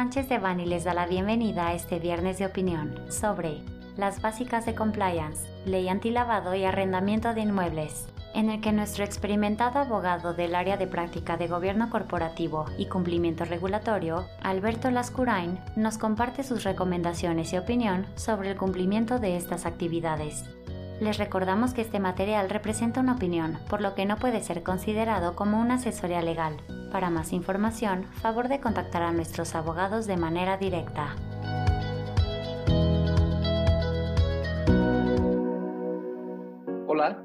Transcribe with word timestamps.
Sánchez 0.00 0.30
de 0.30 0.38
Bani 0.38 0.64
les 0.64 0.84
da 0.84 0.94
la 0.94 1.04
bienvenida 1.04 1.66
a 1.66 1.74
este 1.74 1.98
viernes 1.98 2.38
de 2.38 2.46
opinión 2.46 2.94
sobre 3.10 3.60
las 3.98 4.22
básicas 4.22 4.64
de 4.64 4.74
compliance, 4.74 5.46
ley 5.66 5.90
antilavado 5.90 6.54
y 6.54 6.64
arrendamiento 6.64 7.34
de 7.34 7.42
inmuebles, 7.42 8.06
en 8.34 8.48
el 8.48 8.62
que 8.62 8.72
nuestro 8.72 9.04
experimentado 9.04 9.78
abogado 9.78 10.32
del 10.32 10.54
área 10.54 10.78
de 10.78 10.86
práctica 10.86 11.36
de 11.36 11.48
gobierno 11.48 11.90
corporativo 11.90 12.64
y 12.78 12.86
cumplimiento 12.86 13.44
regulatorio, 13.44 14.24
Alberto 14.42 14.90
Lascurain, 14.90 15.60
nos 15.76 15.98
comparte 15.98 16.44
sus 16.44 16.64
recomendaciones 16.64 17.52
y 17.52 17.58
opinión 17.58 18.06
sobre 18.14 18.52
el 18.52 18.56
cumplimiento 18.56 19.18
de 19.18 19.36
estas 19.36 19.66
actividades. 19.66 20.46
Les 21.00 21.16
recordamos 21.16 21.72
que 21.72 21.80
este 21.80 21.98
material 21.98 22.50
representa 22.50 23.00
una 23.00 23.14
opinión, 23.14 23.58
por 23.70 23.80
lo 23.80 23.94
que 23.94 24.04
no 24.04 24.18
puede 24.18 24.42
ser 24.42 24.62
considerado 24.62 25.34
como 25.34 25.58
una 25.58 25.76
asesoría 25.76 26.20
legal. 26.20 26.58
Para 26.92 27.08
más 27.08 27.32
información, 27.32 28.04
favor 28.20 28.48
de 28.48 28.60
contactar 28.60 29.02
a 29.02 29.10
nuestros 29.10 29.54
abogados 29.54 30.06
de 30.06 30.18
manera 30.18 30.58
directa. 30.58 31.16
Hola, 36.86 37.24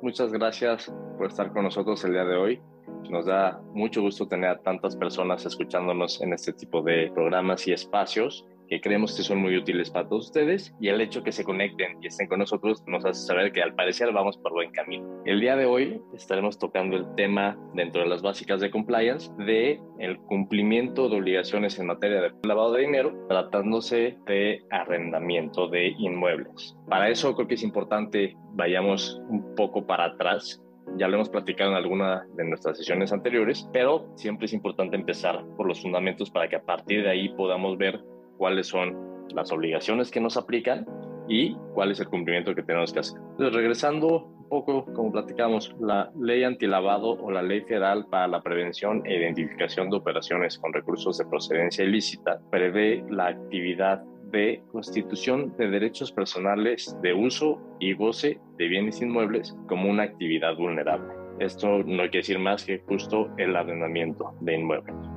muchas 0.00 0.32
gracias 0.32 0.90
por 1.18 1.26
estar 1.26 1.52
con 1.52 1.64
nosotros 1.64 2.02
el 2.04 2.12
día 2.12 2.24
de 2.24 2.36
hoy. 2.36 2.62
Nos 3.10 3.26
da 3.26 3.60
mucho 3.74 4.00
gusto 4.00 4.28
tener 4.28 4.48
a 4.48 4.62
tantas 4.62 4.96
personas 4.96 5.44
escuchándonos 5.44 6.22
en 6.22 6.32
este 6.32 6.54
tipo 6.54 6.80
de 6.80 7.10
programas 7.12 7.68
y 7.68 7.72
espacios 7.72 8.46
que 8.70 8.80
creemos 8.80 9.16
que 9.16 9.24
son 9.24 9.38
muy 9.38 9.56
útiles 9.56 9.90
para 9.90 10.08
todos 10.08 10.26
ustedes 10.26 10.72
y 10.80 10.88
el 10.88 11.00
hecho 11.00 11.24
que 11.24 11.32
se 11.32 11.42
conecten 11.42 11.98
y 12.00 12.06
estén 12.06 12.28
con 12.28 12.38
nosotros 12.38 12.84
nos 12.86 13.04
hace 13.04 13.26
saber 13.26 13.50
que 13.52 13.62
al 13.62 13.74
parecer 13.74 14.12
vamos 14.12 14.38
por 14.38 14.52
buen 14.52 14.70
camino. 14.70 15.22
El 15.26 15.40
día 15.40 15.56
de 15.56 15.66
hoy 15.66 16.00
estaremos 16.14 16.56
tocando 16.56 16.96
el 16.96 17.12
tema 17.16 17.58
dentro 17.74 18.00
de 18.00 18.08
las 18.08 18.22
básicas 18.22 18.60
de 18.60 18.70
compliance 18.70 19.28
de 19.38 19.80
el 19.98 20.18
cumplimiento 20.20 21.08
de 21.08 21.16
obligaciones 21.16 21.80
en 21.80 21.86
materia 21.86 22.20
de 22.20 22.32
lavado 22.44 22.74
de 22.74 22.82
dinero 22.82 23.26
tratándose 23.28 24.16
de 24.26 24.62
arrendamiento 24.70 25.66
de 25.66 25.88
inmuebles. 25.98 26.76
Para 26.88 27.08
eso 27.08 27.34
creo 27.34 27.48
que 27.48 27.54
es 27.54 27.64
importante 27.64 28.36
vayamos 28.52 29.20
un 29.28 29.52
poco 29.56 29.84
para 29.84 30.04
atrás 30.04 30.62
ya 30.96 31.08
lo 31.08 31.16
hemos 31.16 31.28
platicado 31.28 31.70
en 31.70 31.76
alguna 31.76 32.26
de 32.34 32.44
nuestras 32.44 32.76
sesiones 32.76 33.12
anteriores, 33.12 33.68
pero 33.72 34.10
siempre 34.16 34.46
es 34.46 34.52
importante 34.52 34.96
empezar 34.96 35.44
por 35.56 35.66
los 35.66 35.80
fundamentos 35.80 36.30
para 36.30 36.48
que 36.48 36.56
a 36.56 36.62
partir 36.62 37.04
de 37.04 37.10
ahí 37.10 37.28
podamos 37.30 37.78
ver 37.78 38.00
cuáles 38.40 38.68
son 38.68 39.26
las 39.34 39.52
obligaciones 39.52 40.10
que 40.10 40.18
nos 40.18 40.38
aplican 40.38 40.86
y 41.28 41.54
cuál 41.74 41.90
es 41.90 42.00
el 42.00 42.08
cumplimiento 42.08 42.54
que 42.54 42.62
tenemos 42.62 42.90
que 42.90 43.00
hacer. 43.00 43.20
Entonces, 43.32 43.54
regresando 43.54 44.24
un 44.24 44.48
poco, 44.48 44.86
como 44.94 45.12
platicamos, 45.12 45.76
la 45.78 46.10
ley 46.18 46.42
antilavado 46.42 47.10
o 47.10 47.30
la 47.30 47.42
ley 47.42 47.60
federal 47.60 48.06
para 48.06 48.26
la 48.28 48.40
prevención 48.40 49.02
e 49.04 49.14
identificación 49.14 49.90
de 49.90 49.98
operaciones 49.98 50.58
con 50.58 50.72
recursos 50.72 51.18
de 51.18 51.26
procedencia 51.26 51.84
ilícita 51.84 52.40
prevé 52.50 53.04
la 53.10 53.26
actividad 53.26 54.02
de 54.32 54.62
constitución 54.72 55.54
de 55.58 55.68
derechos 55.68 56.10
personales 56.10 56.96
de 57.02 57.12
uso 57.12 57.60
y 57.78 57.92
goce 57.92 58.40
de 58.56 58.68
bienes 58.68 59.02
inmuebles 59.02 59.54
como 59.68 59.90
una 59.90 60.04
actividad 60.04 60.56
vulnerable. 60.56 61.12
Esto 61.40 61.82
no 61.84 62.02
quiere 62.04 62.18
decir 62.18 62.38
más 62.38 62.64
que 62.64 62.78
justo 62.80 63.28
el 63.36 63.54
arrendamiento 63.54 64.32
de 64.40 64.54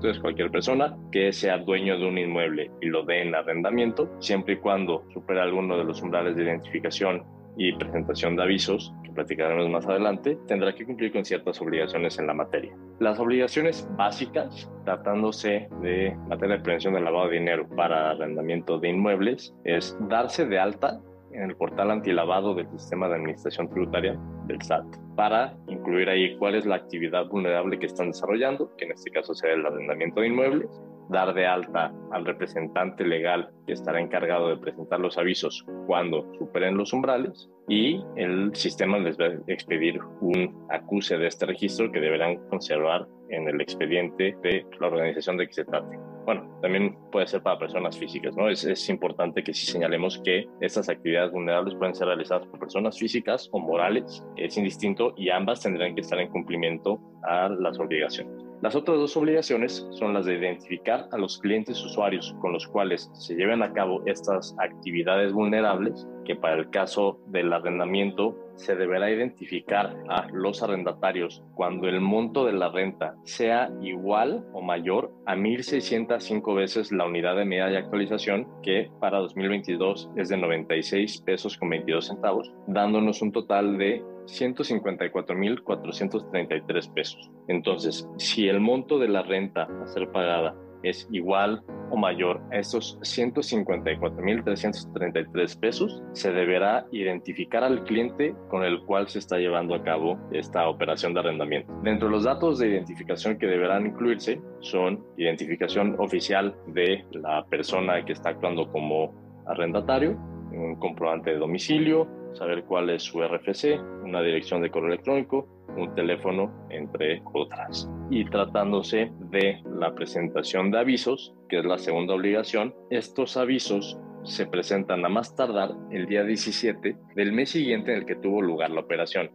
Entonces, 0.04 0.22
cualquier 0.22 0.52
persona 0.52 0.98
que 1.14 1.32
sea 1.32 1.60
dueño 1.60 1.98
de 1.98 2.06
un 2.06 2.18
inmueble 2.18 2.70
y 2.82 2.88
lo 2.88 3.06
dé 3.06 3.22
en 3.22 3.34
arrendamiento, 3.34 4.14
siempre 4.20 4.56
y 4.56 4.58
cuando 4.58 5.06
supere 5.14 5.40
alguno 5.40 5.78
de 5.78 5.86
los 5.86 6.02
umbrales 6.02 6.36
de 6.36 6.44
identificación 6.44 7.24
y 7.56 7.72
presentación 7.72 8.36
de 8.36 8.44
avisos, 8.44 8.94
que 9.02 9.12
platicaremos 9.12 9.70
más 9.70 9.86
adelante, 9.86 10.38
tendrá 10.46 10.76
que 10.76 10.86
cumplir 10.86 11.14
con 11.14 11.24
ciertas 11.24 11.62
obligaciones 11.62 12.20
en 12.20 12.28
la 12.28 12.34
materia. 12.34 12.76
Las 13.00 13.18
obligaciones 13.18 13.88
básicas, 13.96 14.70
tratándose 14.84 15.70
de 15.82 16.14
materia 16.28 16.58
de 16.58 16.64
prevención 16.64 16.96
del 16.96 17.06
lavado 17.06 17.30
de 17.30 17.40
dinero 17.40 17.66
para 17.74 18.12
arrendamiento 18.12 18.80
de 18.80 18.90
inmuebles, 18.90 19.56
es 19.64 19.98
darse 20.10 20.46
de 20.46 20.60
alta 20.60 21.00
en 21.34 21.44
el 21.50 21.56
portal 21.56 21.92
antilavado 21.92 22.54
del 22.56 22.70
sistema 22.72 23.08
de 23.08 23.16
administración 23.16 23.70
tributaria 23.70 24.20
del 24.48 24.62
SAT 24.62 24.86
para 25.16 25.56
incluir 25.68 26.10
ahí 26.10 26.38
cuál 26.38 26.56
es 26.56 26.66
la 26.66 26.76
actividad 26.76 27.28
vulnerable 27.28 27.80
que 27.80 27.86
están 27.86 28.08
desarrollando, 28.08 28.76
que 28.78 28.86
en 28.86 28.92
este 28.92 29.12
caso 29.12 29.34
será 29.34 29.54
el 29.54 29.66
arrendamiento 29.66 30.22
de 30.22 30.28
inmuebles, 30.28 30.70
dar 31.10 31.34
de 31.34 31.46
alta 31.46 31.94
al 32.12 32.26
representante 32.26 33.04
legal 33.04 33.52
que 33.68 33.74
estará 33.74 34.00
encargado 34.00 34.50
de 34.50 34.58
presentar 34.58 35.00
los 35.00 35.18
avisos 35.18 35.66
cuando 35.86 36.32
superen 36.38 36.78
los 36.78 36.94
umbrales 36.94 37.50
y 37.68 38.04
el 38.16 38.56
sistema 38.56 38.98
les 38.98 39.18
va 39.18 39.26
a 39.26 39.40
expedir 39.48 40.00
un 40.22 40.66
acuse 40.70 41.18
de 41.18 41.28
este 41.28 41.46
registro 41.46 41.92
que 41.92 42.00
deberán 42.00 42.38
conservar 42.50 43.08
en 43.30 43.48
el 43.48 43.62
expediente 43.62 44.36
de 44.42 44.66
la 44.80 44.88
organización 44.88 45.38
de 45.38 45.48
que 45.48 45.54
se 45.54 45.66
trate. 45.66 45.98
Bueno, 46.26 46.48
también 46.62 46.96
puede 47.12 47.28
ser 47.28 47.44
para 47.44 47.60
personas 47.60 47.98
físicas, 47.98 48.36
¿no? 48.38 48.50
Es, 48.50 48.64
es 48.64 48.88
importante 48.90 49.44
que 49.44 49.54
sí 49.54 49.66
señalemos 49.66 50.22
que 50.24 50.48
estas 50.62 50.88
actividades 50.88 51.32
vulnerables 51.32 51.76
pueden 51.76 51.94
ser 51.94 52.08
realizadas 52.08 52.48
por 52.48 52.60
personas 52.60 52.98
físicas 52.98 53.50
o 53.52 53.60
morales, 53.60 54.24
es 54.38 54.58
indistinto 54.58 55.14
y 55.18 55.30
ambas 55.30 55.62
tendrán 55.62 55.96
que 55.96 56.02
estar 56.02 56.20
en 56.20 56.30
cumplimiento 56.30 57.00
a 57.24 57.50
las 57.50 57.78
obligaciones. 57.78 58.44
Las 58.64 58.76
otras 58.76 58.98
dos 58.98 59.18
obligaciones 59.18 59.86
son 59.92 60.14
las 60.14 60.26
de 60.26 60.36
identificar 60.38 61.10
a 61.12 61.18
los 61.18 61.38
clientes 61.38 61.84
usuarios 61.84 62.34
con 62.40 62.54
los 62.54 62.66
cuales 62.66 63.12
se 63.14 63.36
lleven 63.36 63.62
a 63.62 63.74
cabo 63.74 64.02
estas 64.06 64.56
actividades 64.58 65.34
vulnerables, 65.34 66.08
que 66.24 66.38
para 66.38 66.56
el 66.56 66.70
caso 66.70 67.20
del 67.28 67.52
arrendamiento 67.52 68.38
se 68.56 68.76
deberá 68.76 69.12
identificar 69.12 69.96
a 70.10 70.28
los 70.32 70.64
arrendatarios 70.64 71.44
cuando 71.56 71.88
el 71.88 72.02
monto 72.02 72.46
de 72.46 72.54
la 72.54 72.70
renta 72.70 73.16
sea 73.24 73.72
igual 73.82 74.46
o 74.54 74.62
mayor 74.62 75.12
a 75.26 75.36
1.605 75.36 76.56
veces 76.56 76.92
la 76.92 77.06
unidad 77.06 77.36
de 77.36 77.46
medida 77.46 77.68
de 77.68 77.78
actualización, 77.78 78.48
que 78.62 78.92
para 79.00 79.18
2022 79.20 80.12
es 80.16 80.30
de 80.30 80.38
96 80.38 81.22
pesos 81.22 81.58
con 81.58 81.70
22 81.70 82.08
centavos, 82.08 82.52
dándonos 82.68 83.22
un 83.22 83.32
total 83.32 83.78
de 83.78 84.04
154.433 84.26 86.94
pesos. 86.94 87.30
Entonces, 87.48 88.10
si 88.18 88.48
el 88.48 88.60
monto 88.60 88.98
de 89.00 89.08
la 89.10 89.24
renta 89.24 89.64
a 89.64 89.88
ser 89.88 90.12
pagada 90.12 90.56
es 90.84 91.08
igual 91.12 91.64
o 91.90 91.98
mayor 91.98 92.40
a 92.52 92.58
estos 92.58 93.00
154.333 93.02 95.60
pesos, 95.60 96.04
se 96.14 96.32
deberá 96.32 96.86
identificar 96.92 97.64
al 97.64 97.84
cliente 97.84 98.36
con 98.50 98.64
el 98.64 98.84
cual 98.84 99.08
se 99.08 99.20
está 99.20 99.38
llevando 99.38 99.76
a 99.76 99.84
cabo 99.84 100.18
esta 100.32 100.68
operación 100.68 101.14
de 101.14 101.20
arrendamiento. 101.22 101.72
Dentro 101.84 102.08
de 102.08 102.14
los 102.14 102.24
datos 102.24 102.58
de 102.60 102.70
identificación 102.70 103.38
que 103.38 103.48
deberán 103.48 103.88
incluirse 103.88 104.42
son 104.60 105.04
identificación 105.18 105.96
oficial 106.00 106.56
de 106.68 107.06
la 107.12 107.46
persona 107.46 108.04
que 108.06 108.14
está 108.14 108.30
actuando 108.30 108.72
como 108.72 109.14
arrendatario, 109.46 110.18
un 110.52 110.76
comprobante 110.76 111.32
de 111.32 111.38
domicilio, 111.38 112.08
saber 112.34 112.64
cuál 112.64 112.90
es 112.90 113.04
su 113.04 113.22
RFC, 113.22 113.80
una 114.04 114.22
dirección 114.22 114.62
de 114.62 114.72
correo 114.72 114.90
electrónico, 114.90 115.48
un 115.78 115.94
teléfono, 115.96 116.52
entre 116.70 117.22
otras. 117.34 117.90
Y 118.10 118.26
tratándose 118.26 119.12
de 119.32 119.62
la 119.78 119.94
presentación 119.94 120.72
de 120.72 120.80
avisos, 120.80 121.34
que 121.50 121.60
es 121.60 121.66
la 121.66 121.78
segunda 121.78 122.14
obligación, 122.14 122.74
estos 122.90 123.38
avisos 123.38 124.00
se 124.24 124.46
presentan 124.46 125.06
a 125.06 125.10
más 125.10 125.36
tardar 125.36 125.72
el 125.92 126.06
día 126.06 126.24
17 126.24 126.98
del 127.16 127.34
mes 127.34 127.50
siguiente 127.50 127.92
en 127.92 128.00
el 128.00 128.06
que 128.06 128.16
tuvo 128.16 128.42
lugar 128.42 128.72
la 128.72 128.82
operación. 128.82 129.32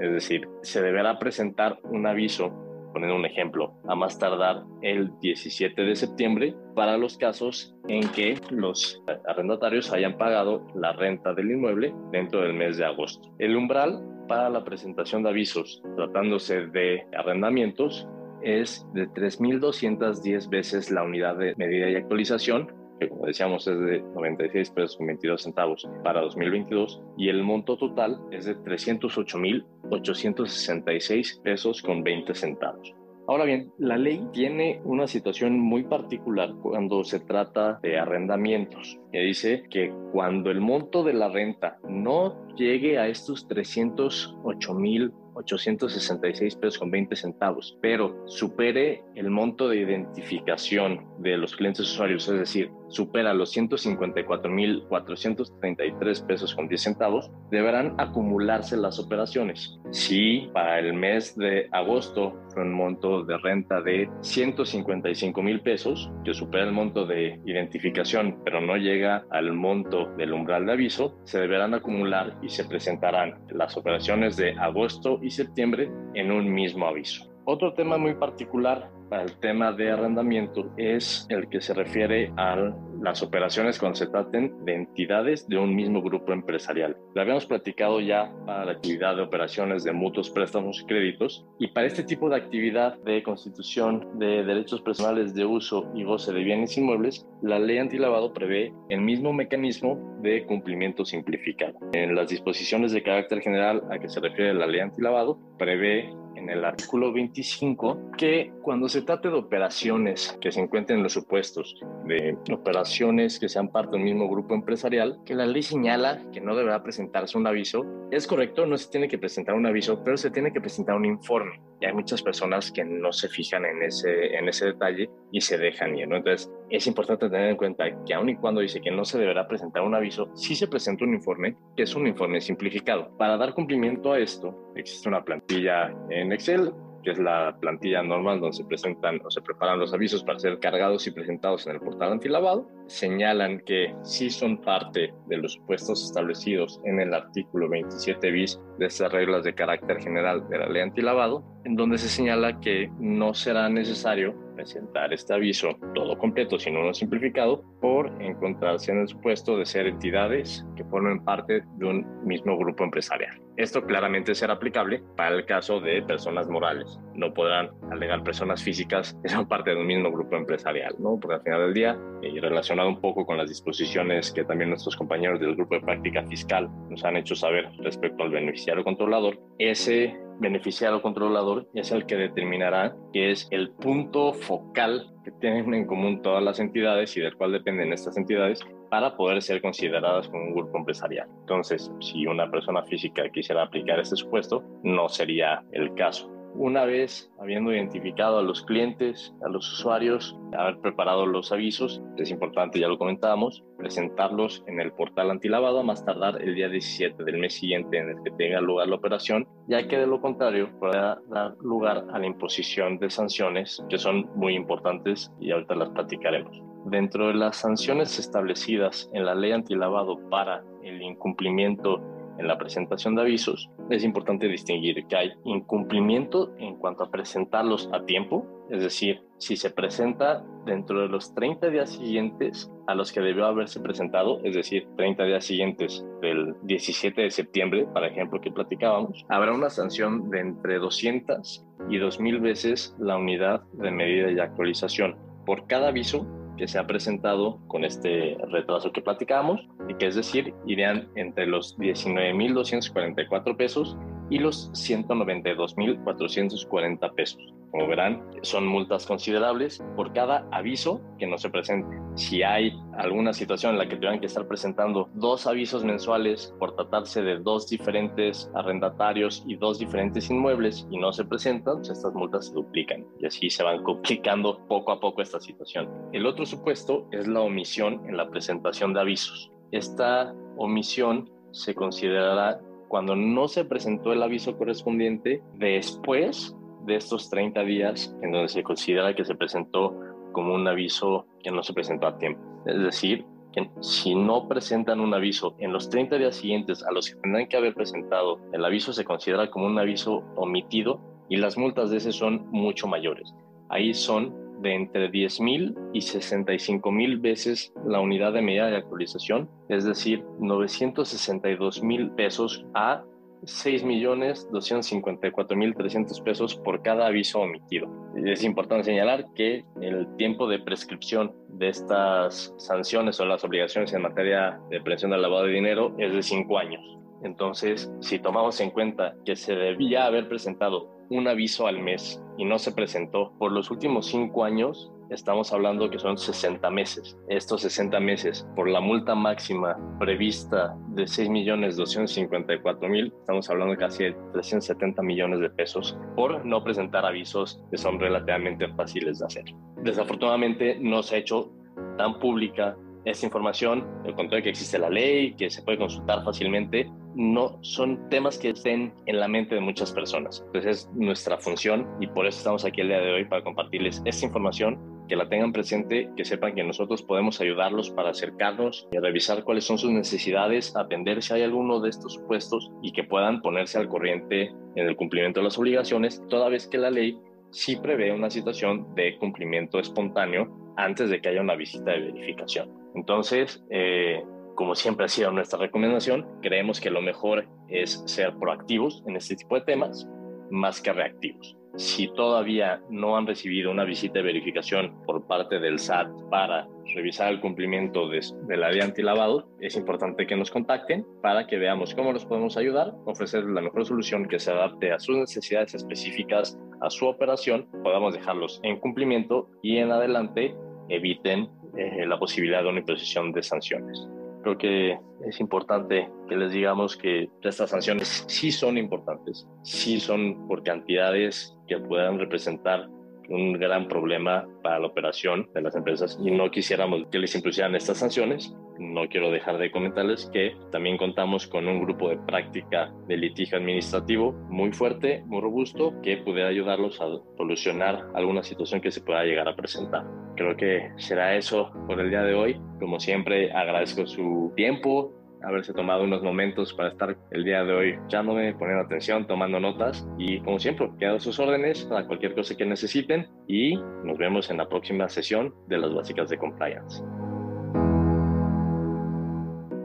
Es 0.00 0.12
decir, 0.12 0.48
se 0.62 0.82
deberá 0.82 1.18
presentar 1.18 1.78
un 1.84 2.06
aviso 2.06 2.52
poniendo 2.92 3.16
un 3.16 3.24
ejemplo, 3.24 3.74
a 3.88 3.94
más 3.94 4.18
tardar 4.18 4.64
el 4.82 5.10
17 5.20 5.82
de 5.82 5.96
septiembre 5.96 6.54
para 6.74 6.96
los 6.96 7.16
casos 7.16 7.74
en 7.88 8.06
que 8.10 8.38
los 8.50 9.02
arrendatarios 9.26 9.92
hayan 9.92 10.16
pagado 10.16 10.66
la 10.74 10.92
renta 10.92 11.34
del 11.34 11.50
inmueble 11.50 11.94
dentro 12.12 12.42
del 12.42 12.54
mes 12.54 12.76
de 12.76 12.84
agosto. 12.84 13.34
El 13.38 13.56
umbral 13.56 14.02
para 14.32 14.48
la 14.48 14.64
presentación 14.64 15.22
de 15.22 15.28
avisos 15.28 15.82
tratándose 15.94 16.66
de 16.68 17.06
arrendamientos 17.14 18.08
es 18.42 18.86
de 18.94 19.06
3.210 19.10 20.48
veces 20.48 20.90
la 20.90 21.02
unidad 21.02 21.36
de 21.36 21.54
medida 21.56 21.90
y 21.90 21.96
actualización 21.96 22.72
que 22.98 23.10
como 23.10 23.26
decíamos 23.26 23.68
es 23.68 23.78
de 23.78 24.00
96 24.00 24.70
pesos 24.70 24.96
con 24.96 25.08
22 25.08 25.42
centavos 25.42 25.86
para 26.02 26.22
2022 26.22 27.02
y 27.18 27.28
el 27.28 27.42
monto 27.42 27.76
total 27.76 28.22
es 28.30 28.46
de 28.46 28.56
308.866 28.56 31.42
pesos 31.42 31.82
con 31.82 32.02
20 32.02 32.34
centavos. 32.34 32.94
Ahora 33.28 33.44
bien, 33.44 33.72
la 33.78 33.96
ley 33.96 34.26
tiene 34.32 34.80
una 34.84 35.06
situación 35.06 35.58
muy 35.58 35.84
particular 35.84 36.54
cuando 36.60 37.04
se 37.04 37.20
trata 37.20 37.78
de 37.82 37.98
arrendamientos, 37.98 38.98
que 39.12 39.20
dice 39.20 39.62
que 39.70 39.92
cuando 40.12 40.50
el 40.50 40.60
monto 40.60 41.04
de 41.04 41.14
la 41.14 41.28
renta 41.28 41.78
no 41.88 42.46
llegue 42.56 42.98
a 42.98 43.06
estos 43.06 43.46
308 43.46 44.74
mil 44.74 45.12
866 45.34 46.56
pesos 46.56 46.78
con 46.78 46.90
20 46.90 47.16
centavos, 47.16 47.78
pero 47.80 48.22
supere 48.26 49.02
el 49.14 49.30
monto 49.30 49.68
de 49.68 49.78
identificación 49.78 51.06
de 51.18 51.36
los 51.36 51.56
clientes 51.56 51.80
usuarios, 51.90 52.28
es 52.28 52.38
decir, 52.38 52.70
supera 52.92 53.34
los 53.34 53.56
154.433 53.56 56.26
pesos 56.26 56.54
con 56.54 56.68
10 56.68 56.80
centavos, 56.80 57.32
deberán 57.50 57.94
acumularse 57.98 58.76
las 58.76 58.98
operaciones. 58.98 59.78
Si 59.90 60.50
para 60.52 60.78
el 60.78 60.94
mes 60.94 61.36
de 61.36 61.68
agosto 61.72 62.38
fue 62.52 62.62
un 62.62 62.72
monto 62.72 63.24
de 63.24 63.36
renta 63.38 63.80
de 63.80 64.08
155 64.20 65.42
mil 65.42 65.60
pesos, 65.62 66.10
que 66.24 66.34
supera 66.34 66.64
el 66.64 66.72
monto 66.72 67.06
de 67.06 67.40
identificación, 67.46 68.40
pero 68.44 68.60
no 68.60 68.76
llega 68.76 69.24
al 69.30 69.52
monto 69.52 70.10
del 70.16 70.32
umbral 70.32 70.66
de 70.66 70.72
aviso, 70.72 71.18
se 71.24 71.40
deberán 71.40 71.74
acumular 71.74 72.36
y 72.42 72.48
se 72.48 72.64
presentarán 72.64 73.40
las 73.50 73.76
operaciones 73.76 74.36
de 74.36 74.52
agosto 74.52 75.18
y 75.22 75.30
septiembre 75.30 75.90
en 76.14 76.30
un 76.30 76.52
mismo 76.52 76.86
aviso. 76.86 77.32
Otro 77.44 77.74
tema 77.74 77.98
muy 77.98 78.14
particular 78.14 78.88
el 79.20 79.38
tema 79.38 79.72
de 79.72 79.90
arrendamiento 79.90 80.72
es 80.76 81.26
el 81.28 81.48
que 81.48 81.60
se 81.60 81.74
refiere 81.74 82.32
a 82.36 82.56
las 83.02 83.22
operaciones 83.22 83.78
cuando 83.78 83.96
se 83.96 84.06
traten 84.06 84.64
de 84.64 84.74
entidades 84.74 85.48
de 85.48 85.58
un 85.58 85.74
mismo 85.74 86.02
grupo 86.02 86.32
empresarial. 86.32 86.96
Lo 87.14 87.20
habíamos 87.20 87.46
platicado 87.46 88.00
ya 88.00 88.32
para 88.46 88.64
la 88.64 88.72
actividad 88.72 89.16
de 89.16 89.22
operaciones 89.22 89.82
de 89.82 89.92
mutuos 89.92 90.30
préstamos 90.30 90.80
y 90.80 90.86
créditos 90.86 91.44
y 91.58 91.68
para 91.68 91.88
este 91.88 92.04
tipo 92.04 92.30
de 92.30 92.36
actividad 92.36 92.96
de 92.98 93.22
constitución 93.22 94.18
de 94.18 94.44
derechos 94.44 94.80
personales 94.82 95.34
de 95.34 95.44
uso 95.44 95.90
y 95.94 96.04
goce 96.04 96.32
de 96.32 96.44
bienes 96.44 96.78
inmuebles, 96.78 97.26
la 97.42 97.58
ley 97.58 97.78
antilavado 97.78 98.32
prevé 98.32 98.72
el 98.88 99.00
mismo 99.00 99.32
mecanismo 99.32 99.98
de 100.22 100.46
cumplimiento 100.46 101.04
simplificado. 101.04 101.74
En 101.92 102.14
las 102.14 102.28
disposiciones 102.28 102.92
de 102.92 103.02
carácter 103.02 103.40
general 103.40 103.82
a 103.90 103.98
que 103.98 104.08
se 104.08 104.20
refiere 104.20 104.54
la 104.54 104.66
ley 104.68 104.80
antilavado, 104.80 105.38
prevé 105.58 106.14
en 106.36 106.48
el 106.48 106.64
artículo 106.64 107.12
25 107.12 108.12
que 108.16 108.52
cuando 108.62 108.88
se 108.88 109.02
trate 109.02 109.28
de 109.28 109.34
operaciones 109.34 110.36
que 110.40 110.50
se 110.50 110.60
encuentren 110.60 110.98
en 110.98 111.02
los 111.04 111.12
supuestos 111.12 111.76
de 112.06 112.36
operaciones 112.52 112.91
que 113.40 113.48
sean 113.48 113.68
parte 113.68 113.96
del 113.96 114.04
mismo 114.04 114.28
grupo 114.28 114.54
empresarial, 114.54 115.18
que 115.24 115.34
la 115.34 115.46
ley 115.46 115.62
señala 115.62 116.22
que 116.30 116.40
no 116.40 116.54
deberá 116.54 116.82
presentarse 116.82 117.38
un 117.38 117.46
aviso. 117.46 117.84
Es 118.10 118.26
correcto, 118.26 118.66
no 118.66 118.76
se 118.76 118.90
tiene 118.90 119.08
que 119.08 119.18
presentar 119.18 119.54
un 119.54 119.66
aviso, 119.66 120.02
pero 120.04 120.16
se 120.16 120.30
tiene 120.30 120.52
que 120.52 120.60
presentar 120.60 120.94
un 120.96 121.06
informe. 121.06 121.60
Y 121.80 121.86
hay 121.86 121.94
muchas 121.94 122.22
personas 122.22 122.70
que 122.70 122.84
no 122.84 123.10
se 123.12 123.28
fijan 123.28 123.64
en 123.64 123.82
ese, 123.82 124.36
en 124.36 124.48
ese 124.48 124.66
detalle 124.66 125.08
y 125.32 125.40
se 125.40 125.56
dejan 125.56 125.96
ir. 125.96 126.06
¿no? 126.06 126.16
Entonces, 126.16 126.52
es 126.68 126.86
importante 126.86 127.30
tener 127.30 127.50
en 127.50 127.56
cuenta 127.56 127.84
que 128.04 128.14
aun 128.14 128.28
y 128.28 128.36
cuando 128.36 128.60
dice 128.60 128.80
que 128.80 128.90
no 128.90 129.04
se 129.04 129.18
deberá 129.18 129.48
presentar 129.48 129.82
un 129.82 129.94
aviso, 129.94 130.30
sí 130.34 130.54
se 130.54 130.68
presenta 130.68 131.04
un 131.04 131.14
informe, 131.14 131.56
que 131.76 131.84
es 131.84 131.94
un 131.94 132.06
informe 132.06 132.40
simplificado. 132.40 133.16
Para 133.16 133.38
dar 133.38 133.54
cumplimiento 133.54 134.12
a 134.12 134.18
esto, 134.18 134.72
existe 134.76 135.08
una 135.08 135.24
plantilla 135.24 135.94
en 136.10 136.32
Excel 136.32 136.72
que 137.02 137.10
es 137.10 137.18
la 137.18 137.56
plantilla 137.60 138.02
normal 138.02 138.40
donde 138.40 138.56
se 138.56 138.64
presentan 138.64 139.20
o 139.24 139.30
se 139.30 139.42
preparan 139.42 139.78
los 139.78 139.92
avisos 139.92 140.22
para 140.24 140.38
ser 140.38 140.58
cargados 140.58 141.06
y 141.06 141.10
presentados 141.10 141.66
en 141.66 141.74
el 141.74 141.80
portal 141.80 142.12
antilavado, 142.12 142.68
señalan 142.92 143.60
que 143.60 143.94
sí 144.02 144.30
son 144.30 144.60
parte 144.60 145.14
de 145.26 145.36
los 145.38 145.54
supuestos 145.54 146.04
establecidos 146.04 146.80
en 146.84 147.00
el 147.00 147.14
artículo 147.14 147.68
27 147.68 148.30
bis 148.30 148.60
de 148.78 148.86
estas 148.86 149.10
reglas 149.12 149.44
de 149.44 149.54
carácter 149.54 150.00
general 150.00 150.48
de 150.48 150.58
la 150.58 150.68
ley 150.68 150.82
antilavado, 150.82 151.42
en 151.64 151.76
donde 151.76 151.98
se 151.98 152.08
señala 152.08 152.60
que 152.60 152.90
no 152.98 153.34
será 153.34 153.68
necesario 153.68 154.34
presentar 154.54 155.12
este 155.12 155.34
aviso 155.34 155.70
todo 155.94 156.18
completo, 156.18 156.58
sino 156.58 156.80
uno 156.80 156.94
simplificado, 156.94 157.64
por 157.80 158.12
encontrarse 158.22 158.92
en 158.92 159.00
el 159.00 159.08
supuesto 159.08 159.56
de 159.56 159.66
ser 159.66 159.86
entidades 159.86 160.64
que 160.76 160.84
formen 160.84 161.24
parte 161.24 161.64
de 161.78 161.86
un 161.86 162.24
mismo 162.24 162.56
grupo 162.58 162.84
empresarial. 162.84 163.40
Esto 163.56 163.84
claramente 163.84 164.34
será 164.34 164.54
aplicable 164.54 165.02
para 165.16 165.36
el 165.36 165.44
caso 165.44 165.80
de 165.80 166.02
personas 166.02 166.48
morales. 166.48 166.98
No 167.14 167.34
podrán 167.34 167.70
alegar 167.90 168.22
personas 168.22 168.62
físicas 168.62 169.16
que 169.22 169.28
son 169.28 169.46
parte 169.46 169.70
de 169.70 169.76
un 169.76 169.86
mismo 169.86 170.10
grupo 170.10 170.36
empresarial, 170.36 170.94
¿no? 170.98 171.18
Porque 171.20 171.34
al 171.34 171.42
final 171.42 171.60
del 171.60 171.74
día, 171.74 171.98
y 172.22 172.38
relacionado 172.40 172.81
un 172.86 173.00
poco 173.00 173.24
con 173.26 173.36
las 173.36 173.48
disposiciones 173.48 174.32
que 174.32 174.44
también 174.44 174.70
nuestros 174.70 174.96
compañeros 174.96 175.40
del 175.40 175.56
grupo 175.56 175.74
de 175.74 175.80
práctica 175.80 176.24
fiscal 176.26 176.68
nos 176.90 177.04
han 177.04 177.16
hecho 177.16 177.34
saber 177.34 177.70
respecto 177.78 178.22
al 178.22 178.30
beneficiario 178.30 178.84
controlador, 178.84 179.38
ese 179.58 180.16
beneficiario 180.40 181.00
controlador 181.00 181.68
es 181.74 181.92
el 181.92 182.06
que 182.06 182.16
determinará 182.16 182.96
que 183.12 183.30
es 183.30 183.46
el 183.50 183.70
punto 183.70 184.32
focal 184.32 185.12
que 185.24 185.30
tienen 185.32 185.72
en 185.72 185.86
común 185.86 186.20
todas 186.20 186.42
las 186.42 186.58
entidades 186.58 187.16
y 187.16 187.20
del 187.20 187.36
cual 187.36 187.52
dependen 187.52 187.92
estas 187.92 188.16
entidades 188.16 188.60
para 188.90 189.16
poder 189.16 189.40
ser 189.40 189.62
consideradas 189.62 190.28
como 190.28 190.44
un 190.44 190.54
grupo 190.54 190.78
empresarial. 190.78 191.28
Entonces, 191.40 191.90
si 192.00 192.26
una 192.26 192.50
persona 192.50 192.82
física 192.84 193.22
quisiera 193.32 193.62
aplicar 193.62 194.00
este 194.00 194.16
supuesto, 194.16 194.62
no 194.82 195.08
sería 195.08 195.62
el 195.72 195.94
caso. 195.94 196.30
Una 196.54 196.84
vez 196.84 197.32
habiendo 197.40 197.72
identificado 197.72 198.38
a 198.38 198.42
los 198.42 198.62
clientes, 198.62 199.34
a 199.42 199.48
los 199.48 199.72
usuarios, 199.72 200.38
haber 200.52 200.78
preparado 200.80 201.24
los 201.24 201.50
avisos, 201.50 202.02
es 202.18 202.30
importante, 202.30 202.78
ya 202.78 202.88
lo 202.88 202.98
comentábamos, 202.98 203.64
presentarlos 203.78 204.62
en 204.66 204.78
el 204.78 204.92
portal 204.92 205.30
antilavado 205.30 205.80
a 205.80 205.82
más 205.82 206.04
tardar 206.04 206.42
el 206.42 206.54
día 206.54 206.68
17 206.68 207.24
del 207.24 207.38
mes 207.38 207.54
siguiente 207.54 207.96
en 207.96 208.10
el 208.10 208.22
que 208.22 208.30
tenga 208.32 208.60
lugar 208.60 208.88
la 208.88 208.96
operación, 208.96 209.48
ya 209.66 209.88
que 209.88 209.96
de 209.96 210.06
lo 210.06 210.20
contrario 210.20 210.68
podrá 210.78 211.18
dar 211.30 211.56
lugar 211.62 212.04
a 212.12 212.18
la 212.18 212.26
imposición 212.26 212.98
de 212.98 213.08
sanciones 213.08 213.82
que 213.88 213.98
son 213.98 214.28
muy 214.34 214.54
importantes 214.54 215.32
y 215.40 215.52
ahorita 215.52 215.74
las 215.74 215.88
platicaremos. 215.88 216.62
Dentro 216.84 217.28
de 217.28 217.34
las 217.34 217.56
sanciones 217.56 218.18
establecidas 218.18 219.08
en 219.14 219.24
la 219.24 219.34
ley 219.34 219.52
antilavado 219.52 220.18
para 220.28 220.62
el 220.82 221.00
incumplimiento 221.00 222.02
en 222.38 222.48
la 222.48 222.58
presentación 222.58 223.14
de 223.14 223.22
avisos, 223.22 223.70
es 223.90 224.04
importante 224.04 224.48
distinguir 224.48 225.06
que 225.06 225.16
hay 225.16 225.32
incumplimiento 225.44 226.54
en 226.58 226.76
cuanto 226.76 227.04
a 227.04 227.10
presentarlos 227.10 227.88
a 227.92 228.04
tiempo, 228.04 228.46
es 228.70 228.82
decir, 228.82 229.22
si 229.38 229.56
se 229.56 229.70
presenta 229.70 230.44
dentro 230.64 231.00
de 231.00 231.08
los 231.08 231.34
30 231.34 231.68
días 231.68 231.90
siguientes 231.90 232.70
a 232.86 232.94
los 232.94 233.12
que 233.12 233.20
debió 233.20 233.46
haberse 233.46 233.80
presentado, 233.80 234.40
es 234.44 234.54
decir, 234.54 234.86
30 234.96 235.24
días 235.24 235.44
siguientes 235.44 236.06
del 236.20 236.54
17 236.62 237.22
de 237.22 237.30
septiembre, 237.30 237.86
por 237.92 238.04
ejemplo, 238.04 238.40
que 238.40 238.50
platicábamos, 238.50 239.24
habrá 239.28 239.52
una 239.52 239.70
sanción 239.70 240.30
de 240.30 240.40
entre 240.40 240.78
200 240.78 241.66
y 241.88 241.98
2.000 241.98 242.40
veces 242.40 242.96
la 242.98 243.16
unidad 243.16 243.62
de 243.72 243.90
medida 243.90 244.30
y 244.30 244.38
actualización. 244.38 245.16
Por 245.44 245.66
cada 245.66 245.88
aviso 245.88 246.26
que 246.56 246.68
se 246.68 246.78
ha 246.78 246.86
presentado 246.86 247.58
con 247.68 247.84
este 247.84 248.36
retraso 248.48 248.92
que 248.92 249.02
platicábamos, 249.02 249.66
y 249.88 249.94
que 249.94 250.06
es 250.06 250.14
decir, 250.14 250.54
irían 250.66 251.08
entre 251.16 251.46
los 251.46 251.78
19.244 251.78 253.56
pesos 253.56 253.96
y 254.32 254.38
los 254.38 254.72
192.440 254.72 257.14
pesos. 257.14 257.54
Como 257.70 257.86
verán, 257.86 258.24
son 258.40 258.66
multas 258.66 259.04
considerables 259.04 259.84
por 259.94 260.14
cada 260.14 260.48
aviso 260.50 261.02
que 261.18 261.26
no 261.26 261.36
se 261.36 261.50
presente. 261.50 261.94
Si 262.14 262.42
hay 262.42 262.72
alguna 262.96 263.34
situación 263.34 263.72
en 263.72 263.78
la 263.78 263.86
que 263.86 263.96
tengan 263.96 264.20
que 264.20 264.26
estar 264.26 264.48
presentando 264.48 265.10
dos 265.14 265.46
avisos 265.46 265.84
mensuales 265.84 266.54
por 266.58 266.74
tratarse 266.76 267.20
de 267.20 267.40
dos 267.40 267.68
diferentes 267.68 268.50
arrendatarios 268.54 269.44
y 269.46 269.56
dos 269.56 269.78
diferentes 269.78 270.30
inmuebles 270.30 270.86
y 270.90 270.96
no 270.96 271.12
se 271.12 271.26
presentan, 271.26 271.76
pues 271.76 271.90
estas 271.90 272.14
multas 272.14 272.46
se 272.46 272.54
duplican 272.54 273.04
y 273.20 273.26
así 273.26 273.50
se 273.50 273.62
van 273.62 273.82
complicando 273.82 274.66
poco 274.66 274.92
a 274.92 275.00
poco 275.00 275.20
esta 275.20 275.40
situación. 275.40 275.90
El 276.14 276.24
otro 276.24 276.46
supuesto 276.46 277.06
es 277.12 277.28
la 277.28 277.42
omisión 277.42 278.00
en 278.08 278.16
la 278.16 278.30
presentación 278.30 278.94
de 278.94 279.00
avisos. 279.00 279.52
Esta 279.72 280.34
omisión 280.56 281.30
se 281.50 281.74
considerará 281.74 282.62
cuando 282.92 283.16
no 283.16 283.48
se 283.48 283.64
presentó 283.64 284.12
el 284.12 284.22
aviso 284.22 284.58
correspondiente 284.58 285.42
después 285.54 286.54
de 286.84 286.96
estos 286.96 287.30
30 287.30 287.62
días 287.62 288.14
en 288.20 288.32
donde 288.32 288.48
se 288.48 288.62
considera 288.62 289.14
que 289.14 289.24
se 289.24 289.34
presentó 289.34 289.98
como 290.32 290.54
un 290.54 290.68
aviso 290.68 291.24
que 291.42 291.50
no 291.50 291.62
se 291.62 291.72
presentó 291.72 292.06
a 292.06 292.18
tiempo. 292.18 292.42
Es 292.66 292.78
decir, 292.78 293.24
que 293.54 293.70
si 293.80 294.14
no 294.14 294.46
presentan 294.46 295.00
un 295.00 295.14
aviso 295.14 295.54
en 295.56 295.72
los 295.72 295.88
30 295.88 296.18
días 296.18 296.36
siguientes 296.36 296.84
a 296.84 296.92
los 296.92 297.08
que 297.08 297.18
tendrán 297.22 297.48
que 297.48 297.56
haber 297.56 297.72
presentado, 297.72 298.38
el 298.52 298.62
aviso 298.62 298.92
se 298.92 299.06
considera 299.06 299.50
como 299.50 299.64
un 299.64 299.78
aviso 299.78 300.22
omitido 300.36 301.00
y 301.30 301.38
las 301.38 301.56
multas 301.56 301.88
de 301.88 301.96
ese 301.96 302.12
son 302.12 302.46
mucho 302.50 302.88
mayores. 302.88 303.34
Ahí 303.70 303.94
son 303.94 304.34
de 304.62 304.74
entre 304.74 305.10
10 305.10 305.40
mil 305.40 305.74
y 305.92 306.00
65 306.00 306.90
mil 306.90 307.18
veces 307.18 307.72
la 307.86 308.00
unidad 308.00 308.32
de 308.32 308.42
medida 308.42 308.68
de 308.68 308.76
actualización, 308.76 309.50
es 309.68 309.84
decir, 309.84 310.24
962 310.40 311.82
mil 311.82 312.10
pesos 312.12 312.64
a 312.74 313.04
6 313.44 313.82
millones 313.82 314.48
254 314.52 315.56
mil 315.56 315.74
300 315.74 316.20
pesos 316.20 316.56
por 316.56 316.82
cada 316.82 317.06
aviso 317.06 317.40
omitido. 317.40 317.88
Es 318.24 318.44
importante 318.44 318.84
señalar 318.84 319.26
que 319.34 319.64
el 319.80 320.06
tiempo 320.16 320.46
de 320.46 320.60
prescripción 320.60 321.34
de 321.48 321.68
estas 321.68 322.54
sanciones 322.58 323.18
o 323.20 323.26
las 323.26 323.42
obligaciones 323.42 323.92
en 323.92 324.02
materia 324.02 324.60
de 324.70 324.80
prevención 324.80 325.10
del 325.10 325.22
lavado 325.22 325.44
de 325.44 325.52
dinero 325.52 325.94
es 325.98 326.14
de 326.14 326.22
5 326.22 326.58
años. 326.58 326.98
Entonces, 327.24 327.92
si 328.00 328.18
tomamos 328.18 328.60
en 328.60 328.70
cuenta 328.70 329.14
que 329.24 329.36
se 329.36 329.54
debía 329.54 330.06
haber 330.06 330.28
presentado 330.28 330.90
un 331.12 331.28
aviso 331.28 331.66
al 331.66 331.78
mes 331.78 332.24
y 332.38 332.46
no 332.46 332.58
se 332.58 332.72
presentó 332.72 333.34
por 333.38 333.52
los 333.52 333.70
últimos 333.70 334.06
cinco 334.06 334.44
años, 334.44 334.90
estamos 335.10 335.52
hablando 335.52 335.90
que 335.90 335.98
son 335.98 336.16
60 336.16 336.70
meses. 336.70 337.18
Estos 337.28 337.60
60 337.60 338.00
meses, 338.00 338.48
por 338.56 338.66
la 338.66 338.80
multa 338.80 339.14
máxima 339.14 339.76
prevista 339.98 340.74
de 340.88 341.02
6.254.000, 341.02 343.12
estamos 343.20 343.50
hablando 343.50 343.76
casi 343.76 344.04
de 344.04 344.16
370 344.32 345.02
millones 345.02 345.40
de 345.40 345.50
pesos 345.50 345.98
por 346.16 346.46
no 346.46 346.64
presentar 346.64 347.04
avisos 347.04 347.62
que 347.70 347.76
son 347.76 348.00
relativamente 348.00 348.68
fáciles 348.68 349.18
de 349.18 349.26
hacer. 349.26 349.44
Desafortunadamente 349.82 350.78
no 350.80 351.02
se 351.02 351.16
ha 351.16 351.18
hecho 351.18 351.52
tan 351.98 352.18
pública 352.20 352.74
esta 353.04 353.26
información, 353.26 353.86
el 354.04 354.14
control 354.14 354.40
de 354.40 354.44
que 354.44 354.50
existe 354.50 354.78
la 354.78 354.90
ley, 354.90 355.34
que 355.34 355.50
se 355.50 355.62
puede 355.62 355.78
consultar 355.78 356.24
fácilmente, 356.24 356.90
no 357.14 357.58
son 357.62 358.08
temas 358.08 358.38
que 358.38 358.50
estén 358.50 358.94
en 359.06 359.20
la 359.20 359.28
mente 359.28 359.54
de 359.54 359.60
muchas 359.60 359.92
personas. 359.92 360.42
Entonces 360.46 360.86
es 360.86 360.90
nuestra 360.94 361.36
función 361.38 361.86
y 362.00 362.06
por 362.06 362.26
eso 362.26 362.38
estamos 362.38 362.64
aquí 362.64 362.80
el 362.80 362.88
día 362.88 363.00
de 363.00 363.12
hoy 363.12 363.24
para 363.24 363.44
compartirles 363.44 364.02
esta 364.04 364.26
información, 364.26 364.78
que 365.08 365.16
la 365.16 365.28
tengan 365.28 365.52
presente, 365.52 366.08
que 366.16 366.24
sepan 366.24 366.54
que 366.54 366.64
nosotros 366.64 367.02
podemos 367.02 367.40
ayudarlos 367.40 367.90
para 367.90 368.10
acercarnos 368.10 368.88
y 368.92 368.98
revisar 368.98 369.44
cuáles 369.44 369.64
son 369.64 369.76
sus 369.76 369.90
necesidades, 369.90 370.74
atender 370.76 371.22
si 371.22 371.34
hay 371.34 371.42
alguno 371.42 371.80
de 371.80 371.90
estos 371.90 372.14
supuestos 372.14 372.70
y 372.82 372.92
que 372.92 373.04
puedan 373.04 373.42
ponerse 373.42 373.78
al 373.78 373.88
corriente 373.88 374.54
en 374.74 374.88
el 374.88 374.96
cumplimiento 374.96 375.40
de 375.40 375.44
las 375.44 375.58
obligaciones, 375.58 376.22
toda 376.30 376.48
vez 376.48 376.66
que 376.66 376.78
la 376.78 376.90
ley 376.90 377.18
sí 377.52 377.76
prevé 377.76 378.12
una 378.12 378.30
situación 378.30 378.94
de 378.94 379.16
cumplimiento 379.18 379.78
espontáneo 379.78 380.74
antes 380.76 381.10
de 381.10 381.20
que 381.20 381.28
haya 381.28 381.40
una 381.40 381.54
visita 381.54 381.92
de 381.92 382.00
verificación. 382.12 382.70
Entonces, 382.94 383.64
eh, 383.70 384.22
como 384.54 384.74
siempre 384.74 385.06
ha 385.06 385.08
sido 385.08 385.30
nuestra 385.30 385.58
recomendación, 385.58 386.26
creemos 386.40 386.80
que 386.80 386.90
lo 386.90 387.00
mejor 387.00 387.46
es 387.68 388.02
ser 388.06 388.34
proactivos 388.38 389.02
en 389.06 389.16
este 389.16 389.36
tipo 389.36 389.54
de 389.54 389.62
temas 389.62 390.08
más 390.50 390.80
que 390.80 390.92
reactivos. 390.92 391.56
Si 391.76 392.08
todavía 392.08 392.82
no 392.90 393.16
han 393.16 393.26
recibido 393.26 393.70
una 393.70 393.84
visita 393.84 394.18
de 394.18 394.24
verificación 394.24 394.94
por 395.06 395.26
parte 395.26 395.58
del 395.58 395.78
SAT 395.78 396.08
para 396.30 396.68
revisar 396.94 397.32
el 397.32 397.40
cumplimiento 397.40 398.08
de, 398.08 398.20
la 398.56 398.70
ley 398.70 398.80
antilavado, 398.80 399.48
es 399.58 399.76
importante 399.76 400.26
que 400.26 400.36
nos 400.36 400.50
contacten 400.50 401.06
para 401.22 401.46
que 401.46 401.56
veamos 401.56 401.94
cómo 401.94 402.12
los 402.12 402.26
podemos 402.26 402.56
ayudar, 402.58 402.92
ofrecer 403.06 403.44
la 403.44 403.62
mejor 403.62 403.86
solución 403.86 404.28
que 404.28 404.38
se 404.38 404.50
adapte 404.50 404.92
a 404.92 404.98
sus 404.98 405.16
necesidades 405.16 405.74
específicas, 405.74 406.58
a 406.82 406.90
su 406.90 407.06
operación, 407.06 407.66
podamos 407.82 408.12
dejarlos 408.12 408.60
en 408.62 408.78
cumplimiento 408.78 409.48
y 409.62 409.78
en 409.78 409.92
adelante 409.92 410.54
eviten 410.88 411.48
eh, 411.78 412.04
la 412.06 412.18
posibilidad 412.18 412.62
de 412.62 412.68
una 412.68 412.80
imposición 412.80 413.32
de 413.32 413.42
sanciones. 413.42 414.06
Creo 414.42 414.58
que 414.58 414.98
es 415.24 415.40
importante 415.40 416.10
que 416.28 416.36
les 416.36 416.52
digamos 416.52 416.96
que 416.96 417.30
estas 417.42 417.70
sanciones 417.70 418.24
sí 418.26 418.50
son 418.50 418.76
importantes, 418.76 419.46
sí 419.62 420.00
son 420.00 420.48
por 420.48 420.62
cantidades 420.64 421.56
que 421.68 421.78
puedan 421.78 422.18
representar 422.18 422.88
un 423.28 423.52
gran 423.54 423.88
problema 423.88 424.46
para 424.62 424.78
la 424.78 424.86
operación 424.86 425.48
de 425.54 425.62
las 425.62 425.74
empresas 425.74 426.18
y 426.22 426.30
no 426.30 426.50
quisiéramos 426.50 427.06
que 427.10 427.18
les 427.18 427.34
impusieran 427.34 427.74
estas 427.74 427.98
sanciones. 427.98 428.54
No 428.78 429.08
quiero 429.08 429.30
dejar 429.30 429.58
de 429.58 429.70
comentarles 429.70 430.28
que 430.32 430.56
también 430.70 430.96
contamos 430.96 431.46
con 431.46 431.68
un 431.68 431.82
grupo 431.82 432.08
de 432.08 432.16
práctica 432.16 432.92
de 433.06 433.16
litigio 433.16 433.58
administrativo 433.58 434.32
muy 434.48 434.72
fuerte, 434.72 435.22
muy 435.26 435.40
robusto, 435.40 435.94
que 436.02 436.16
pudiera 436.16 436.48
ayudarlos 436.48 437.00
a 437.00 437.06
solucionar 437.36 438.06
alguna 438.14 438.42
situación 438.42 438.80
que 438.80 438.90
se 438.90 439.02
pueda 439.02 439.24
llegar 439.24 439.48
a 439.48 439.56
presentar. 439.56 440.04
Creo 440.36 440.56
que 440.56 440.90
será 440.96 441.36
eso 441.36 441.70
por 441.86 442.00
el 442.00 442.10
día 442.10 442.22
de 442.22 442.34
hoy. 442.34 442.60
Como 442.80 442.98
siempre, 442.98 443.52
agradezco 443.52 444.06
su 444.06 444.52
tiempo, 444.56 445.12
haberse 445.44 445.72
tomado 445.72 446.04
unos 446.04 446.22
momentos 446.22 446.72
para 446.74 446.90
estar 446.90 447.16
el 447.30 447.44
día 447.44 447.64
de 447.64 447.72
hoy 447.72 447.90
escuchándome, 447.90 448.54
poniendo 448.54 448.84
atención, 448.84 449.26
tomando 449.26 449.60
notas 449.60 450.06
y 450.18 450.40
como 450.40 450.58
siempre, 450.58 450.90
quedo 450.98 451.20
sus 451.20 451.38
órdenes 451.38 451.84
para 451.84 452.06
cualquier 452.06 452.34
cosa 452.34 452.56
que 452.56 452.66
necesiten 452.66 453.28
y 453.48 453.76
nos 454.04 454.18
vemos 454.18 454.50
en 454.50 454.58
la 454.58 454.68
próxima 454.68 455.08
sesión 455.08 455.54
de 455.68 455.78
las 455.78 455.94
básicas 455.94 456.28
de 456.30 456.38
compliance. 456.38 457.02